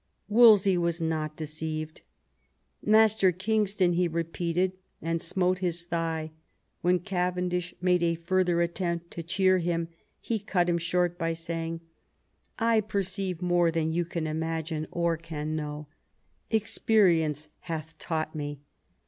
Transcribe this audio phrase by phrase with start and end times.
[0.27, 2.01] Wolsey was not deceived."
[2.83, 6.31] Master Kingston," he repeated, and smote his thigh.
[6.81, 11.81] When Cavendish made a further attempt to cheer him he cut him short by saying,"
[12.73, 15.85] I perceive more than you can imagine or can know.
[16.49, 18.59] Ex X THE FALL OF WOLSEY 203 perience hath taught me."